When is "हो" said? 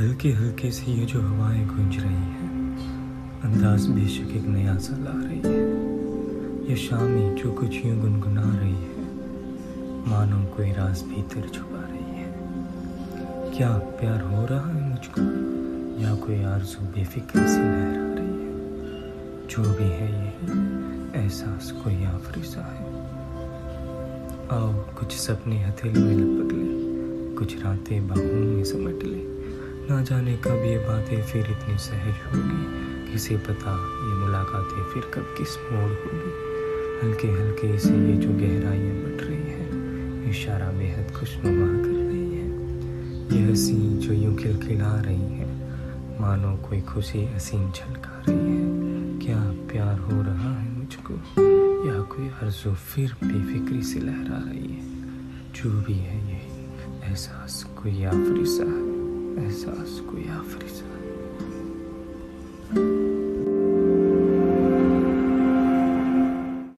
14.20-14.46, 49.98-50.22